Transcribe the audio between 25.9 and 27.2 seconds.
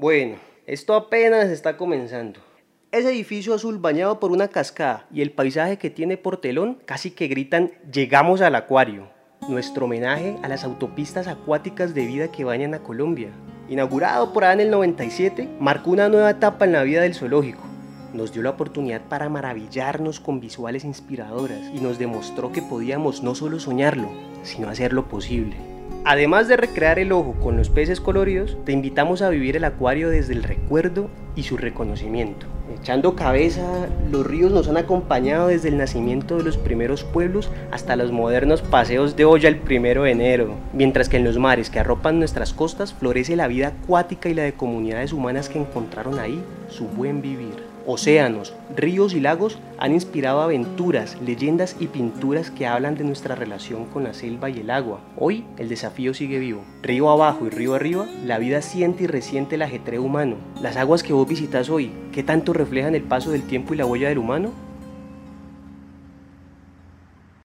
Además de recrear el